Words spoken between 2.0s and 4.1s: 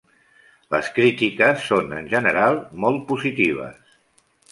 general molt positives.